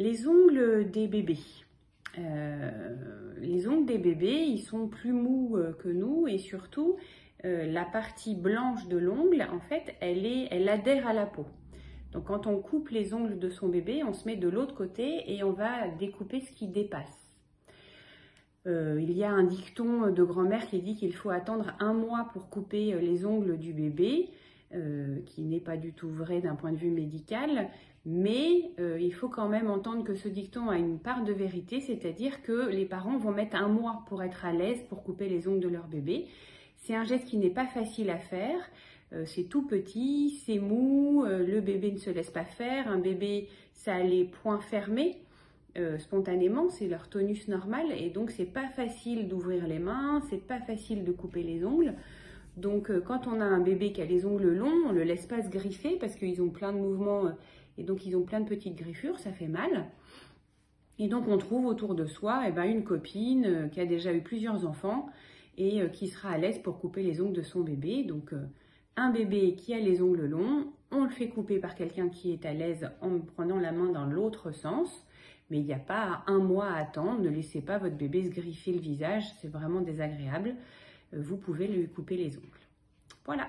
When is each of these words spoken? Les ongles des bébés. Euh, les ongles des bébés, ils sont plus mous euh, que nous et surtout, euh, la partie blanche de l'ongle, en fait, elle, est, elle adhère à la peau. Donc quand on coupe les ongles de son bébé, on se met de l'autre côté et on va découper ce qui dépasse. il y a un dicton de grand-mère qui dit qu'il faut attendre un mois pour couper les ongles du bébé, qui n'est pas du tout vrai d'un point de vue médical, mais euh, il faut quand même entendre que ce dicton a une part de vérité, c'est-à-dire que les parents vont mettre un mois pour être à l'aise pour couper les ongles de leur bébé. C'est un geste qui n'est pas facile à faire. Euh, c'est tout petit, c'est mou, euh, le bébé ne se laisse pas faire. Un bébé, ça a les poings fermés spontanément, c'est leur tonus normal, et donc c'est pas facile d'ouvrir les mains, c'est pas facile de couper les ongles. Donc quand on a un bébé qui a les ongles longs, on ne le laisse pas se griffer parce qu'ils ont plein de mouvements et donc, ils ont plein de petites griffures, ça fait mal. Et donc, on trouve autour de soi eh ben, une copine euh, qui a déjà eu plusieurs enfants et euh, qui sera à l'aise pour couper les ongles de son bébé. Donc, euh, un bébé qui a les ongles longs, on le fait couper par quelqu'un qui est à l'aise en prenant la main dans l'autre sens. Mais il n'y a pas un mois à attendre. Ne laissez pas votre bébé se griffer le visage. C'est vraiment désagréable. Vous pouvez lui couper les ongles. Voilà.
Les 0.00 0.26
ongles 0.26 0.90
des 0.90 1.06
bébés. 1.08 1.44
Euh, 2.18 2.70
les 3.38 3.68
ongles 3.68 3.84
des 3.84 3.98
bébés, 3.98 4.46
ils 4.46 4.62
sont 4.62 4.88
plus 4.88 5.12
mous 5.12 5.58
euh, 5.58 5.74
que 5.74 5.90
nous 5.90 6.26
et 6.26 6.38
surtout, 6.38 6.96
euh, 7.44 7.66
la 7.66 7.84
partie 7.84 8.34
blanche 8.34 8.88
de 8.88 8.96
l'ongle, 8.96 9.46
en 9.52 9.60
fait, 9.60 9.94
elle, 10.00 10.24
est, 10.24 10.48
elle 10.52 10.70
adhère 10.70 11.06
à 11.06 11.12
la 11.12 11.26
peau. 11.26 11.44
Donc 12.12 12.28
quand 12.28 12.46
on 12.46 12.56
coupe 12.62 12.88
les 12.88 13.12
ongles 13.12 13.38
de 13.38 13.50
son 13.50 13.68
bébé, 13.68 14.02
on 14.02 14.14
se 14.14 14.24
met 14.24 14.36
de 14.36 14.48
l'autre 14.48 14.74
côté 14.74 15.34
et 15.34 15.44
on 15.44 15.52
va 15.52 15.88
découper 15.88 16.40
ce 16.40 16.50
qui 16.50 16.66
dépasse. 16.66 17.36
il 18.64 19.12
y 19.12 19.22
a 19.22 19.30
un 19.30 19.44
dicton 19.44 20.10
de 20.10 20.24
grand-mère 20.24 20.66
qui 20.66 20.80
dit 20.80 20.96
qu'il 20.96 21.14
faut 21.14 21.28
attendre 21.28 21.74
un 21.78 21.92
mois 21.92 22.30
pour 22.32 22.48
couper 22.48 22.98
les 23.02 23.26
ongles 23.26 23.58
du 23.58 23.74
bébé, 23.74 24.30
qui 25.26 25.42
n'est 25.42 25.60
pas 25.60 25.76
du 25.76 25.92
tout 25.92 26.08
vrai 26.08 26.40
d'un 26.40 26.54
point 26.54 26.70
de 26.70 26.76
vue 26.76 26.90
médical, 26.90 27.70
mais 28.06 28.70
euh, 28.78 28.98
il 28.98 29.12
faut 29.12 29.28
quand 29.28 29.48
même 29.48 29.70
entendre 29.70 30.04
que 30.04 30.14
ce 30.14 30.28
dicton 30.28 30.70
a 30.70 30.78
une 30.78 30.98
part 30.98 31.22
de 31.22 31.32
vérité, 31.32 31.80
c'est-à-dire 31.80 32.42
que 32.42 32.70
les 32.70 32.86
parents 32.86 33.18
vont 33.18 33.32
mettre 33.32 33.56
un 33.56 33.68
mois 33.68 34.04
pour 34.08 34.22
être 34.22 34.46
à 34.46 34.52
l'aise 34.52 34.82
pour 34.88 35.02
couper 35.02 35.28
les 35.28 35.48
ongles 35.48 35.60
de 35.60 35.68
leur 35.68 35.86
bébé. 35.86 36.26
C'est 36.76 36.94
un 36.94 37.04
geste 37.04 37.26
qui 37.26 37.36
n'est 37.36 37.50
pas 37.50 37.66
facile 37.66 38.08
à 38.08 38.16
faire. 38.16 38.58
Euh, 39.12 39.26
c'est 39.26 39.44
tout 39.44 39.66
petit, 39.66 40.40
c'est 40.46 40.58
mou, 40.58 41.24
euh, 41.24 41.46
le 41.46 41.60
bébé 41.60 41.92
ne 41.92 41.98
se 41.98 42.08
laisse 42.08 42.30
pas 42.30 42.44
faire. 42.44 42.88
Un 42.88 42.98
bébé, 42.98 43.48
ça 43.74 43.96
a 43.96 44.02
les 44.02 44.24
poings 44.24 44.60
fermés 44.60 45.18
spontanément, 45.98 46.68
c'est 46.68 46.88
leur 46.88 47.08
tonus 47.08 47.46
normal, 47.46 47.86
et 47.96 48.10
donc 48.10 48.32
c'est 48.32 48.44
pas 48.44 48.68
facile 48.68 49.28
d'ouvrir 49.28 49.66
les 49.68 49.78
mains, 49.78 50.20
c'est 50.28 50.44
pas 50.44 50.58
facile 50.58 51.04
de 51.04 51.12
couper 51.12 51.44
les 51.44 51.64
ongles. 51.64 51.94
Donc 52.56 52.90
quand 53.02 53.26
on 53.26 53.40
a 53.40 53.44
un 53.44 53.60
bébé 53.60 53.92
qui 53.92 54.02
a 54.02 54.04
les 54.04 54.26
ongles 54.26 54.54
longs, 54.54 54.86
on 54.86 54.92
ne 54.92 54.98
le 54.98 55.04
laisse 55.04 55.26
pas 55.26 55.42
se 55.42 55.48
griffer 55.48 55.96
parce 56.00 56.16
qu'ils 56.16 56.42
ont 56.42 56.50
plein 56.50 56.72
de 56.72 56.78
mouvements 56.78 57.30
et 57.80 57.82
donc, 57.82 58.04
ils 58.04 58.14
ont 58.14 58.22
plein 58.22 58.40
de 58.40 58.48
petites 58.48 58.76
griffures, 58.76 59.18
ça 59.18 59.32
fait 59.32 59.48
mal. 59.48 59.86
Et 60.98 61.08
donc, 61.08 61.28
on 61.28 61.38
trouve 61.38 61.64
autour 61.64 61.94
de 61.94 62.04
soi 62.04 62.42
eh 62.46 62.52
ben, 62.52 62.64
une 62.64 62.84
copine 62.84 63.46
euh, 63.46 63.68
qui 63.68 63.80
a 63.80 63.86
déjà 63.86 64.12
eu 64.12 64.20
plusieurs 64.20 64.66
enfants 64.66 65.08
et 65.56 65.80
euh, 65.80 65.88
qui 65.88 66.08
sera 66.08 66.28
à 66.28 66.36
l'aise 66.36 66.58
pour 66.58 66.78
couper 66.78 67.02
les 67.02 67.22
ongles 67.22 67.32
de 67.32 67.42
son 67.42 67.60
bébé. 67.60 68.04
Donc, 68.04 68.34
euh, 68.34 68.44
un 68.96 69.10
bébé 69.10 69.54
qui 69.54 69.72
a 69.72 69.78
les 69.78 70.02
ongles 70.02 70.26
longs, 70.26 70.66
on 70.90 71.04
le 71.04 71.10
fait 71.10 71.28
couper 71.28 71.58
par 71.58 71.74
quelqu'un 71.74 72.10
qui 72.10 72.32
est 72.32 72.44
à 72.44 72.52
l'aise 72.52 72.90
en 73.00 73.18
prenant 73.20 73.58
la 73.58 73.72
main 73.72 73.90
dans 73.90 74.04
l'autre 74.04 74.50
sens. 74.50 75.06
Mais 75.48 75.58
il 75.58 75.64
n'y 75.64 75.72
a 75.72 75.78
pas 75.78 76.22
un 76.26 76.38
mois 76.38 76.66
à 76.66 76.80
attendre. 76.80 77.22
Ne 77.22 77.30
laissez 77.30 77.62
pas 77.62 77.78
votre 77.78 77.96
bébé 77.96 78.24
se 78.24 78.28
griffer 78.28 78.72
le 78.72 78.80
visage. 78.80 79.24
C'est 79.40 79.50
vraiment 79.50 79.80
désagréable. 79.80 80.54
Vous 81.12 81.36
pouvez 81.36 81.66
lui 81.66 81.88
couper 81.88 82.16
les 82.16 82.36
ongles. 82.36 82.46
Voilà. 83.24 83.48